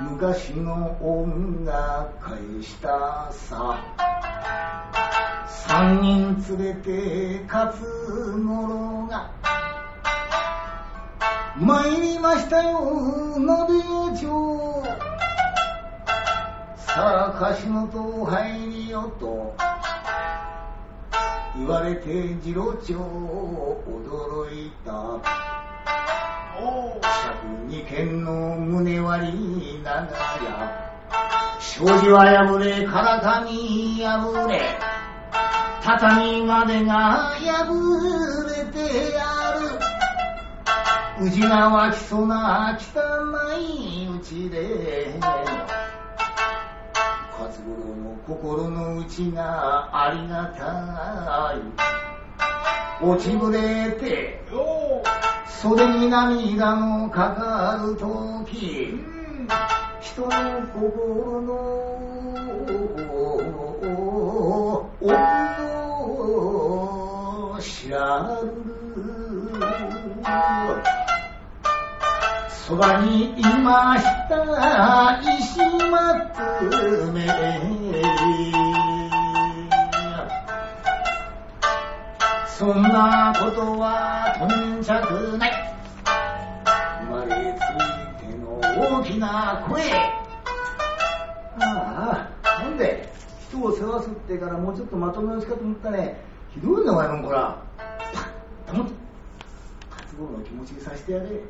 [0.00, 3.78] 昔の恩が返したさ。
[5.46, 9.30] 三人連れて勝つ者が。
[11.56, 13.82] 参りましたよ鍋
[14.16, 14.84] 町。
[16.76, 19.73] さあ貸元入りよと。
[21.56, 25.44] 言われて次郎長驚いた。
[27.02, 34.60] 尺二軒の胸割りながら障子は破れからかに破れ
[35.82, 37.74] 畳までが破
[38.48, 39.52] れてあ
[41.18, 41.26] る。
[41.26, 45.14] 宇治が湧きそうな汚いうちで
[47.38, 51.62] 勝五郎も心の内がありがたい。
[53.02, 54.44] 落ちぶれて
[55.48, 58.94] 袖に涙のかかるとき
[60.00, 60.28] 人の
[60.72, 61.54] 心の
[65.00, 65.10] 奥
[67.50, 68.64] を知らる。
[72.66, 75.58] そばにいました石
[75.90, 77.26] 松め
[82.46, 85.52] そんなことはとんちゃくない。
[87.04, 87.60] 生まれつ
[88.24, 88.58] いての
[88.98, 89.92] 大きな声。
[91.60, 93.12] ああなんで
[93.50, 96.18] 人を世話すってからもうちょっとまとめのしかと思ったね。
[96.54, 97.62] ひどいなお前もんこら。
[98.14, 98.94] パッ黙って
[99.90, 101.42] 活動の気持ちにさせてやれ。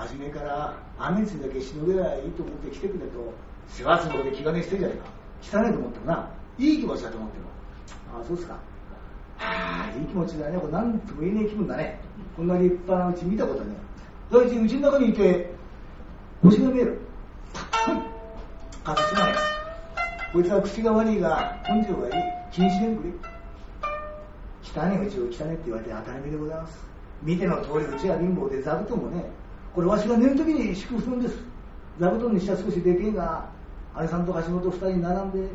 [0.00, 3.34] 初めから雨つだけしのげりゃいいと思って来てくれと
[3.68, 4.98] 世話するほど気兼ねしてんじゃねえ
[5.52, 5.58] か。
[5.58, 6.30] 汚いと思ってもな。
[6.58, 7.44] いい気持ちだと思っても
[8.16, 8.56] ああそうっすか。
[9.38, 10.58] ああいい気持ちだね。
[10.58, 12.00] これなんとも言えねえ気分だね。
[12.34, 13.74] こんな立派なうち見たことね
[14.32, 15.52] 第一うちの中にいて
[16.42, 16.98] 星が見える。
[18.82, 19.34] かすまえ。
[20.32, 22.12] こいつは口が悪いが、根性がいい。
[22.50, 23.10] 気にしねんくれ。
[24.62, 26.86] 汚ねうちを汚ねって言われて当たり前でございます。
[27.22, 29.24] 見ての通りうちは貧乏で座布団もね、
[29.74, 31.36] これわしが寝るときに敷く布団です。
[31.98, 33.44] 座布団にしては少しでけえが、
[34.00, 35.48] 姉さんと橋本二人に並んで、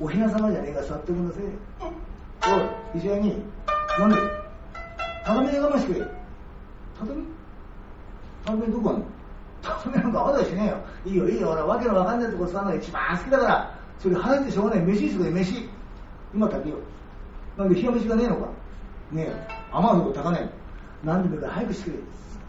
[0.00, 1.40] おひな様じゃねえが座ってくんだせ。
[2.50, 3.42] おい、石屋に、
[3.98, 4.16] なんで
[5.24, 6.06] 畳で我慢してくれ。
[6.98, 7.22] 畳
[8.44, 9.04] 畳どこあんの
[9.62, 10.76] 畳なんかあだしねえよ。
[11.04, 14.84] いいよいいよ、俺わけのわかんないとこ座るのが一番好きだから、それ早くてしょうがない。
[14.84, 15.68] 飯してくれ、飯。
[16.34, 16.76] 今炊けよ。
[17.58, 18.46] なんで冷や飯がねえのか？
[19.12, 19.32] ねえよ。
[19.70, 20.50] 甘いのこ炊かない。
[21.04, 21.98] なんでもいいから早くしてくれ。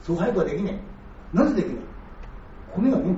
[0.01, 0.92] そう早くはできねえ。
[1.33, 3.15] なぜできねえ米がね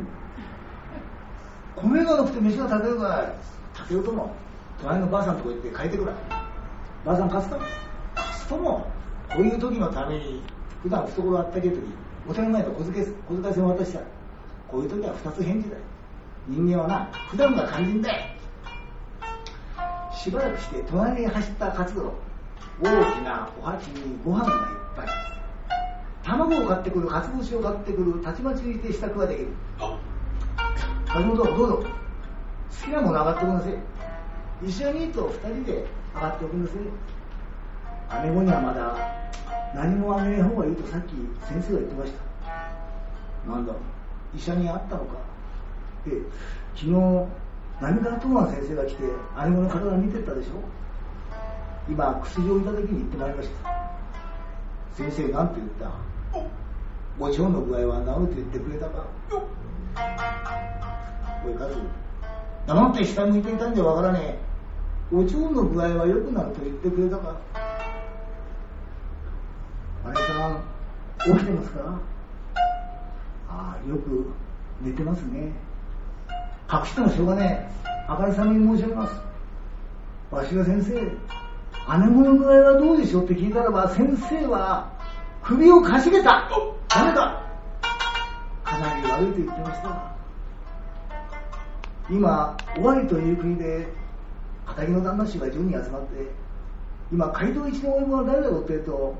[1.75, 3.33] 米がなくて飯が炊けるから、
[3.73, 4.33] 炊けようとも、
[4.81, 6.13] 隣のばあさんとこ行って変えてくら。
[7.05, 7.59] ばあさん貸すか
[8.15, 8.89] 貸すとも、
[9.29, 10.41] こういう時のために、
[10.81, 11.81] 普段懐あったけえ時、
[12.27, 14.05] お手の前で小遣い小遣い銭渡したら、
[14.67, 15.81] こういう時は二つ返事だよ。
[16.47, 18.25] 人間はな、普段が肝心だよ。
[20.13, 22.13] しばらくして隣に走った活動、
[22.81, 24.55] 大きなお鉢にご飯がいっ
[24.95, 25.34] ぱい。
[26.25, 29.47] 卵を買ってくる、かつぶしを買ってくる、たちまちにて支度ができる。
[29.79, 31.83] 橋本、どうぞ。
[31.83, 31.89] 好
[32.83, 33.73] きなもの上がっておくんなせい。
[34.67, 35.85] 一緒にと二人で
[36.15, 36.79] 上がっておくんなせい。
[38.23, 38.97] 姉子にはまだ
[39.75, 41.13] 何もあげない方がいいとさっき
[41.47, 42.11] 先生が言ってまし
[43.45, 43.51] た。
[43.51, 43.73] なんだ、
[44.35, 45.13] 医者に会ったのか。
[46.07, 46.21] ええ、
[46.75, 46.91] 昨日、
[47.81, 49.09] 何から東庵先生が来て、姉
[49.55, 50.49] 子の体見てったでしょ
[51.87, 53.69] 今、薬をいただきに行ってまいりました。
[54.97, 56.14] 先生、なんて言った？
[57.19, 59.05] お蝶の具合は治ると言ってくれたか
[61.45, 61.75] おい、カズ、
[62.67, 64.39] 黙って下向いていたんじゃわからねえ。
[65.15, 67.35] お蝶の具合は良くなると言ってくれたか
[70.07, 71.99] 姉さん、起きてますか？
[73.47, 74.31] ああ、よく
[74.81, 75.51] 寝てますね。
[76.71, 78.09] 隠してもしょうがねえ。
[78.09, 79.21] 明るさに申し上げます。
[80.31, 81.11] わしが先生、姉
[81.87, 84.91] 子の具合はどうでしょうって聞いたらば、先生は
[85.47, 86.49] 首をかしげた。
[86.89, 87.43] ダメだ。
[88.63, 90.15] かなり悪いと言ってました。
[92.09, 93.87] 今、尾張という国で、
[94.65, 96.31] 仇の旦那衆が10人集まって、
[97.11, 99.15] 今、街道一のお芋は誰だろうって言うと、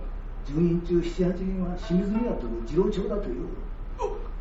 [0.47, 3.45] 10人中7、8人は清水宮と次郎長だという。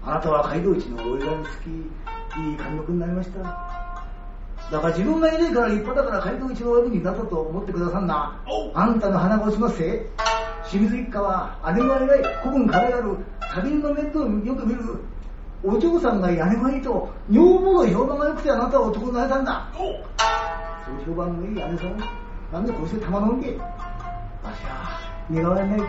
[0.03, 3.42] あなたは街道一のお祝いにつき、いい貫禄になりました。
[3.42, 8.40] だから自分がいないから立派だから街道一のお祝いになったと思ってくださんな。
[8.73, 10.07] あんたの鼻が落ちますせ。
[10.68, 13.16] 清水一家は姉が偉い、古文可愛がる、
[13.55, 14.83] 旅人の面倒をよく見る。
[15.62, 19.68] お嬢さんがいい、姉がいいと、女房の評判が良くてあなたは男になれたんだ。
[19.74, 21.96] そう評判のいい姉さん、
[22.53, 23.50] なんでこうして玉のんけ。
[23.53, 25.00] わしは、
[25.31, 25.88] 身代わりになりて。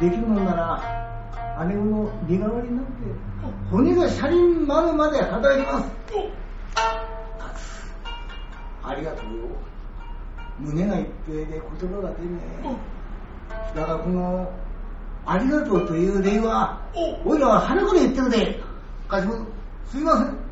[0.00, 2.90] できるもんなら、姉の身代わりになって、
[3.70, 5.94] 骨が車輪丸まで働きます。
[8.82, 9.30] ありがとうよ。
[10.58, 12.93] 胸が一平で言葉が出ねえ。
[13.74, 14.52] だからこの、
[15.26, 16.80] ありがとうという礼は、
[17.24, 18.60] おいらは腹から言ってるで。
[19.08, 19.34] かしも、
[19.90, 20.44] すいません。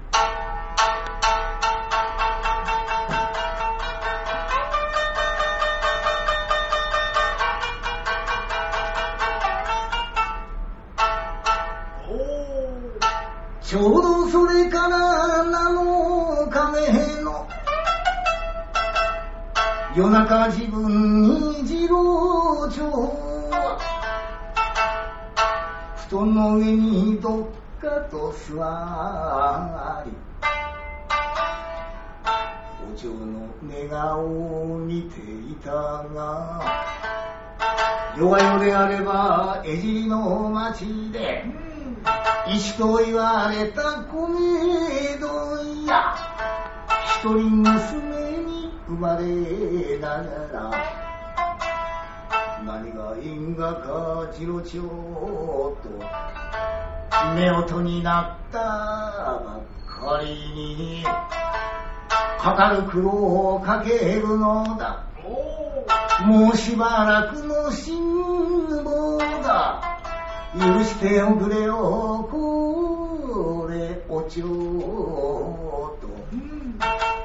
[13.73, 14.99] ちょうどそれから
[15.47, 17.49] 7日目の
[19.97, 22.32] 夜中自分に次郎長は
[22.83, 22.91] 布
[26.11, 27.47] 団の上にどっ
[27.81, 30.13] かと座り
[32.93, 36.61] お嬢の寝顔を見ていたが
[38.19, 41.45] 弱夜であれば江尻の町で
[42.49, 46.17] 石と言われた米問屋
[47.21, 51.02] 一人娘に生まれながら
[52.65, 55.79] 何が因果か次郎長と。
[57.35, 61.05] 夫婦になったばっかりに
[62.39, 65.07] かかる苦労をかけるのだ。
[66.25, 69.99] もうしばらくの辛抱だ
[70.55, 76.09] 許しておくれよこれおちょと。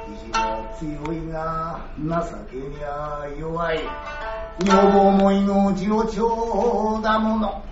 [0.08, 2.06] 意地が強いが情
[2.50, 3.80] けにゃ弱い
[4.60, 7.64] 女房思いの次郎長だもの。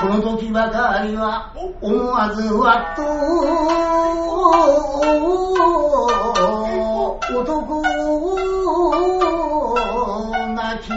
[0.00, 3.02] この時ばかりは思わずわっと
[7.36, 7.84] 男を
[10.54, 10.88] 泣き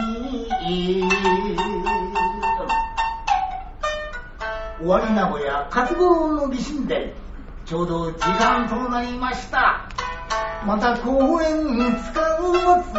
[4.78, 7.06] 終わり名古屋活動の美神殿
[7.64, 9.88] ちょうど時間となりました。
[10.66, 12.92] また公演使うます。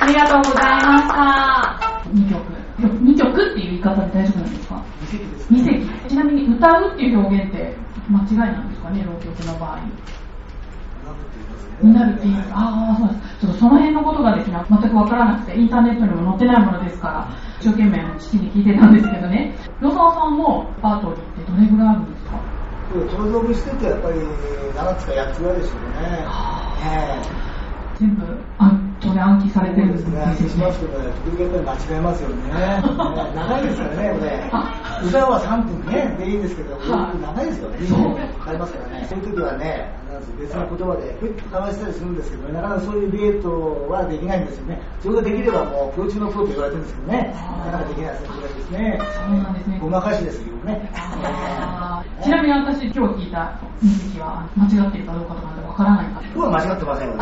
[0.00, 1.80] ありがとうございました。
[2.10, 2.42] 2曲。
[2.80, 4.82] 2曲っていう言い方で大丈夫なんですか？
[5.50, 5.86] 二席。
[6.08, 7.76] ちなみに歌うっていう表現って
[8.08, 9.78] 間違いなんですかね、浪曲の場合。
[11.82, 12.34] になるっていう。
[12.52, 13.21] ああ、そうです。
[13.42, 17.28] ちょっとその辺のことがですね、全くわからなくて、インターネットにも載ってないものですから、
[17.58, 19.58] 一生懸命父に聞いてたんですけどね。
[19.80, 22.38] 与沢さんもパートリーってどれぐらいあるんですか？
[23.10, 26.26] 登場部しててやっぱり7つか8つぐらいでしょうね。
[26.86, 27.22] え
[27.98, 28.22] 全部、
[28.58, 28.70] あ
[29.00, 30.36] それ暗記されてるんですねね。
[30.48, 32.36] しますけどね、時々間違えますよね。
[32.46, 32.82] ね
[33.34, 35.08] 長いですからね、これ。
[35.08, 37.76] 歌は3分ね、でいいんですけど、はい長いですよね。
[37.86, 39.06] そうかかりますからね。
[39.08, 39.90] そういう時はね、
[40.22, 44.80] なんです別の言葉で、ふっと交わしたりするんですけどね、なかなかそういうデートはできないんですよね。
[45.00, 48.98] それができればもう、プロ中のプロと言われてるんですけどね、なかなかできないですね。
[49.00, 50.90] そうなんですねごまかしですけどね。
[52.22, 57.14] ちなみに私、今日聞いた二席は間違っているかどうかとかわからないか僕は間違ってませんよ。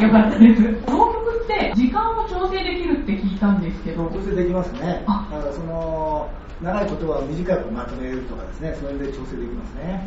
[0.00, 0.62] よかったです。
[0.86, 5.04] 浪曲って時間を調整できるって聞いたんですけど、調整できますね。
[5.06, 6.30] あだからその、
[6.62, 10.06] 長い言葉を短くまとめるとかですね、それで調整できますね。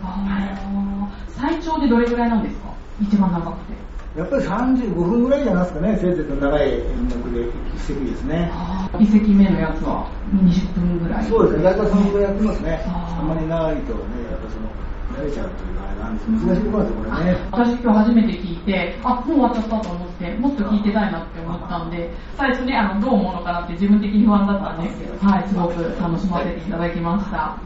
[1.36, 2.74] 最長でどれぐらいなんですか？
[3.02, 3.76] 一番長くて。
[4.16, 8.50] やっぱり35分ぐらいじゃないですかね、せいぜいと長い演目で一席ですね。
[8.98, 11.26] 一席目のやつは20分ぐらい。
[11.26, 12.80] そうですね、大体そのぐらいやってますね。
[12.88, 14.72] あんまり長いとね、やっぱその、
[15.16, 16.18] 慣れちゃうというかあれなん。
[16.18, 17.38] です難しいところですよ、これね。
[17.52, 27.58] 私今日初めて聞いて、あ、もう終わっちゃったと思って、もっと聞いてたいなって思ったんで、最初ね、あの、どう思うのかなって自分的に不安だったんですけど、はい、すごく楽しませていただきました。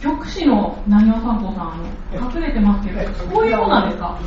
[0.00, 1.78] 曲師の何をさんぽさん、
[2.12, 3.00] 隠れてますけど、
[3.32, 4.18] こういうものなんですか？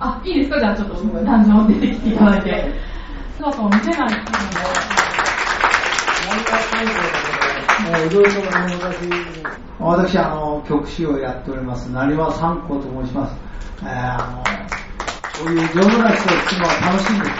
[0.00, 0.60] あ、いいですか？
[0.60, 2.72] じゃあちょっと、壇上出てきていただいて。
[3.36, 4.14] 姿を見せないっていうの
[7.90, 8.68] も、もういろいろとあの
[9.80, 13.36] 私、あの、曲師をやっております、成輪三子と申します。
[13.82, 17.30] えーあの、こういう丈夫な人を聞くのは楽しいんです。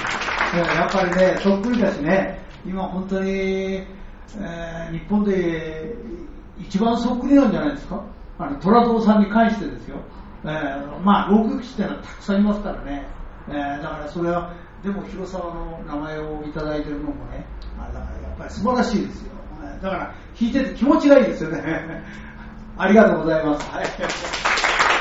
[0.55, 5.95] えやっぱりね、そっくりだしね、今本当に、えー日本で
[6.61, 8.03] 一番そっくりなんじゃないですか
[8.39, 9.97] あの、虎蔵さんに関してですよ。
[10.45, 13.07] えーまあ、浪曲師っていうのはたくさんいますからね。
[13.49, 16.64] えーだからそれは、でも広沢の名前をいいてる
[17.01, 17.47] のもね、
[17.78, 19.34] あだからやっぱり素晴らしいですよ。
[19.85, 21.62] えーだから弾いてて気持ちがいいですよね。
[22.76, 23.70] ありがとうございます。
[23.70, 23.85] はい。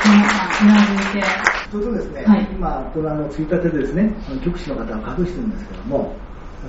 [0.06, 1.26] 皆さん、うなずいて、
[1.72, 4.12] それとですね、はい今、このあの、ついたてでですね、
[4.44, 6.14] 局士の方が隠してるんですけども、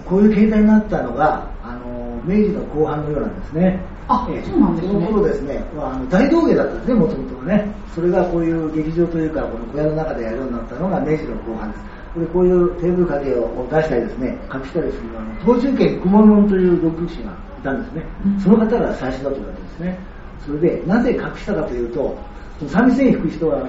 [0.06, 3.80] こういう形態になったのが、あの、明治の後半のようなんですね。
[4.08, 7.68] あええそうなんですねその頃ですね、まあ、あの大道芸だったんですね、もともとはね。
[7.94, 11.84] それがこういう劇場というか、この小屋の中でやるようになったのが明治の後半です。
[12.16, 17.36] これこういうテーブル掛けを出したりですね、隠したりするのは、あの東中家熊門という独士がい
[17.66, 18.04] たんですね。
[18.26, 20.00] うんその方が最初だと言われてですね。
[20.46, 22.16] それで、なぜ隠したかというと、
[22.60, 23.60] その三味線弾く人は、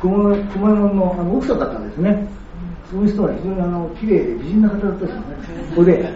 [0.00, 2.28] この熊門熊門のあの奥さんだったんですね。
[2.90, 5.16] そういう人は非常にあの綺麗で美人な方だったんですよ
[5.56, 5.72] ね。
[5.76, 6.14] これで、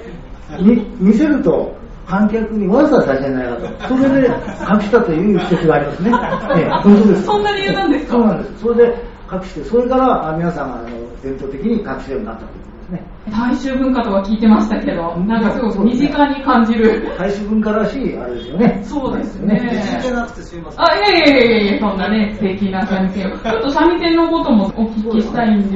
[0.62, 1.74] み見せると、
[2.06, 3.56] 観客に悪ささせないか
[3.88, 3.96] と。
[3.96, 6.10] それで隠したという説がありますね。
[6.56, 7.22] ええ、本当です。
[7.24, 8.12] そんな理由なんですか？
[8.12, 8.60] そうなんです。
[8.60, 8.94] それで
[9.32, 10.88] 隠して、それからあ皆さんがあの
[11.22, 13.02] 伝統的に隠すようになったというですね。
[13.30, 17.14] 大衆文化とは聞いてましたけど、なんかすごく身近に感じる。
[17.18, 18.80] 大衆文化らしいあれですよね。
[18.84, 19.98] そうですね。
[20.02, 20.80] じゃなくてすいません。
[20.82, 23.38] あ、いやいやいやいやいや、そんなね、素敵な三味線を。
[23.38, 25.74] ちょっと三味線のこともお聞きしたいんです。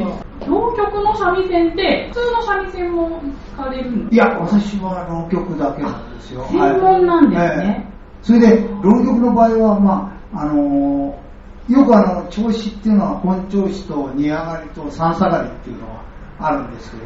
[0.48, 3.20] 浪曲の三味線って、普通の三味線も
[3.54, 6.44] 使われるんですいや、私は浪曲だけなんですよ。
[6.50, 7.88] 専門なんですねはいええ
[8.20, 11.28] それで、浪曲の場合は、まあ、あのー
[11.68, 16.02] よくあの、調子っていうのは本調子と煮上がりと三下がりっていうのは
[16.40, 17.02] あるんですけど、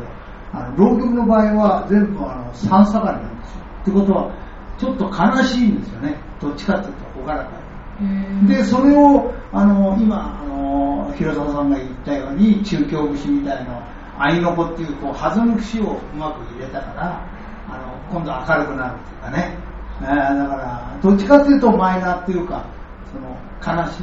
[0.53, 3.61] あの、浪曲の場合は全部あの、三下がりなんですよ。
[3.83, 4.31] ってことは、
[4.79, 6.17] ちょっと悲しいんですよね。
[6.41, 8.47] どっちかっていうと、ほがらかい。
[8.47, 13.81] で、それを、あの、今、あの、広沢さんが言ったように、中京節みたいな、
[14.19, 17.25] 合いの子っていう、こう、弾む節をうまく入れたから、
[17.69, 19.57] あの、今度明るくなるっていうかね。
[20.01, 22.65] えーだから、どっちかっていうと、マイナーっていうか、
[23.13, 24.03] その、悲しい、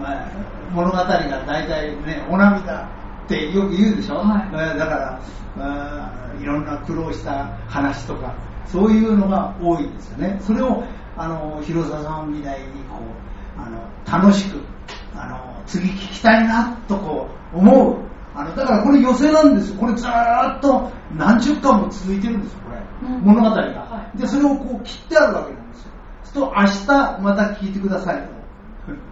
[0.00, 2.86] えー物語が大体ね、お涙
[3.28, 5.20] ってよく言うでしょ、はいえーだから、
[5.58, 8.34] あーいろんな苦労した話とか、
[8.66, 10.38] そういうのが多いんですよね。
[10.40, 10.82] それを、
[11.16, 14.58] あの、広沢さんみたいに、こう、あの、楽しく、
[15.14, 17.96] あの、次聞きたいな、とこう、思う。
[18.34, 19.80] あの、だからこれ寄せなんですよ。
[19.80, 22.78] これずーっと何十巻も続いてるんですよ、これ。
[23.10, 25.90] うん物語が、はで、それをこう切ってあるわけなんですよ。
[26.24, 28.38] すると、明日また聞いてくださいと。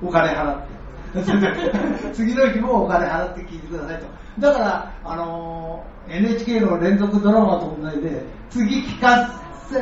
[0.06, 0.75] お金払って。
[2.12, 4.06] 次の日もお金払って聞いてくださいと。
[4.38, 9.28] だから、あのー NHK の連続ドラマと同じで、次聞か
[9.68, 9.80] せ、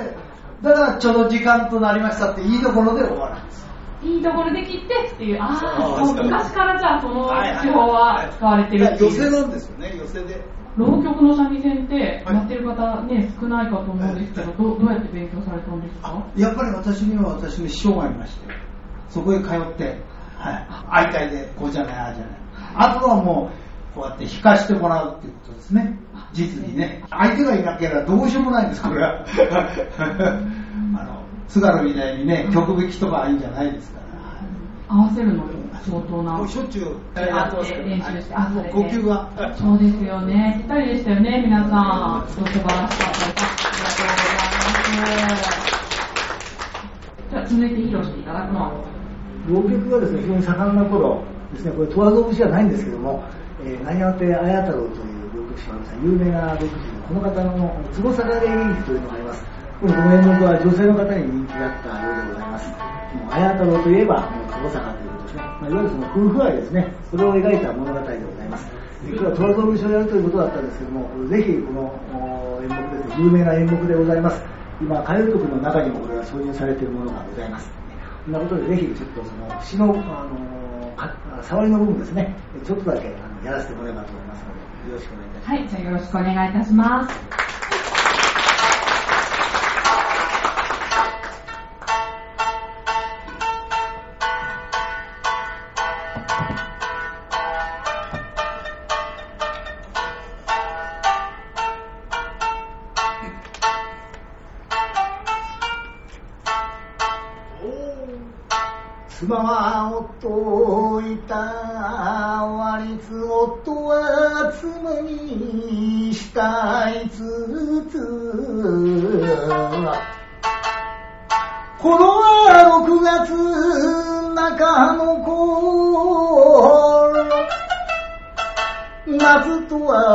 [0.62, 3.68] だからちょうど時間となりましたっていいところで終わるんです。
[4.02, 7.28] いいところで切ってっていう、ああ、昔からじゃあその
[7.62, 9.10] 手法は使われてるっていう。
[9.10, 10.42] 寄せなんですよね、寄せで。
[10.78, 16.24] 浪曲の三味線ってはいやってる方ね、少ないかと思うんですけど、どうどうやって勉強されたんですか？
[16.38, 18.46] やっぱり私には私の師匠がいまして、
[19.10, 20.00] そこへ通って、
[20.44, 22.36] はい、相対でこうじゃない、ああじゃない。
[22.76, 23.50] あとはも
[23.92, 25.98] う、こうやって弾かしてもらうっていうことですね。
[26.32, 27.04] 実にね。
[27.10, 29.24] 相手がいなければどうしようもないんです、これは。
[30.98, 33.98] あの、津軽みたいにね、曲弾きとかいうんじゃないですか
[34.88, 34.96] ら。
[34.96, 36.48] 合わせるのも相当な。
[36.48, 39.28] しょっちゅうやって練習してあそれで呼吸が。
[39.54, 40.56] そうですよね。
[40.58, 42.24] ぴったりでしたよね、皆さん。
[42.28, 43.00] 素晴らしかったです。
[43.14, 43.32] あり
[43.82, 44.04] がと
[44.92, 45.64] うございます。
[47.30, 48.72] じゃあ、続いて披露していただくのは、
[49.48, 51.22] 浪曲がですね非常に盛んな頃
[51.52, 53.24] ですねこれ十和蔵節はないんですけども、
[53.64, 59.44] えー、何やって綾太郎という浪曲師がありました有名な浪曲師でこの方の坪坂礼儀というのがあります。
[59.80, 62.70] この演目は女性の方に人気だったようでございます。
[62.70, 66.94] もう綾太郎といえばもう坪坂ということですね、まあ、いわゆるその夫婦愛ですね。
[67.10, 68.64] それを描いた物語でございます。
[69.04, 71.92] で今日は十和蔵節をやるということだったんですけどもぜひこの
[72.62, 74.40] 演目ですね有名な演目でございます。
[74.80, 77.83] 今歌謡曲の中にもこれが挿入されているものがございます。
[78.24, 83.10] そんなことでぜひちょっとその節の、あのか触りの部分ですね、ちょっとだけあ
[83.42, 84.54] のやらせてもらえばと思いますの
[84.86, 85.50] で、よろしくお願いいたします。
[85.50, 87.53] はい、じゃあよろしくお願いいたします。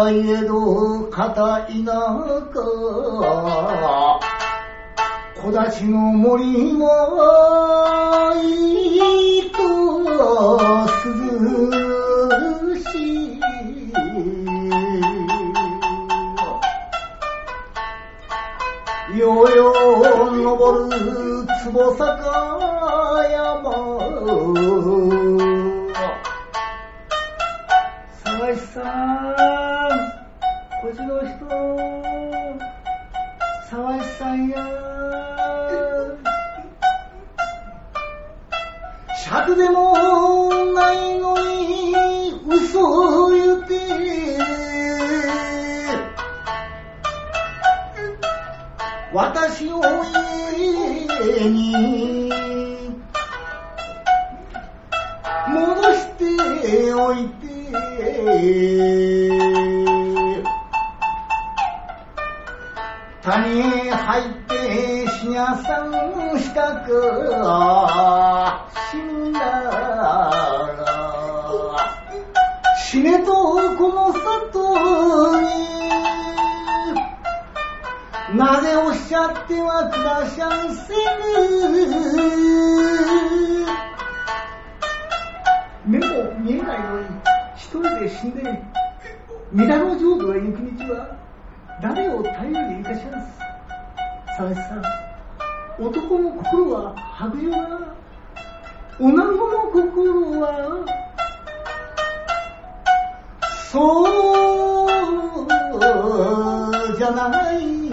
[0.10, 2.62] といえど片田舎
[5.36, 9.60] 小出しの森はいと
[11.06, 11.16] 涼
[12.76, 12.90] し。
[19.14, 19.72] いようよ
[20.32, 22.10] う登る坪坂
[23.32, 23.70] 山。
[28.26, 29.19] 沢石さ
[39.30, 39.94] 尺でも
[40.74, 42.82] ないのに嘘
[43.28, 43.78] を言って。
[49.14, 49.82] 私を
[51.28, 52.32] 家に
[55.48, 57.50] 戻しておいて。
[63.22, 68.59] 谷へ入って死がさんしたか。
[72.92, 73.34] 死ねと
[73.78, 75.48] この里に
[78.36, 81.30] なぜおっしゃってはくだしゃんせぬ
[85.86, 86.06] 目も
[86.40, 87.06] 見えないのに
[87.56, 88.44] 一人で死んで
[89.54, 91.18] 三田の浄土へ行く道は
[91.82, 93.40] 誰を頼りにいたします
[94.38, 94.84] 沢井さん
[95.80, 97.99] 男の心は白状な
[99.00, 100.86] 女子の心は
[103.72, 104.20] そう。
[106.98, 107.90] じゃない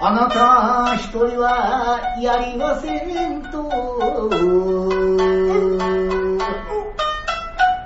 [0.00, 3.70] あなた一人はやりませんと。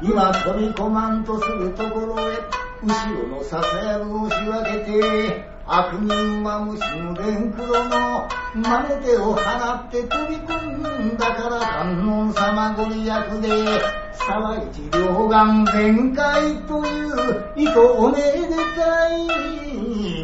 [0.03, 2.39] 今飛び込まんとするところへ
[2.83, 13.09] 後ろのささやぶを仕分けて悪人は虫の電黒の真似手を払って飛び込んだから観音様ご利益
[13.41, 13.81] で
[14.13, 19.53] 沢一両眼全開という意図おめでたい。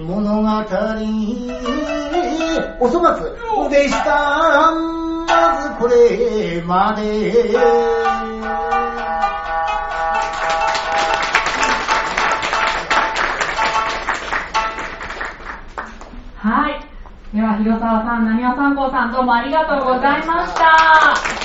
[0.03, 0.49] 物語
[2.81, 3.23] おそ松
[3.71, 4.73] でした。
[5.29, 8.08] まずこれまで。
[16.39, 17.37] はい。
[17.37, 21.38] では、広沢さん、なにわ参考さん、どうもありがとうございました。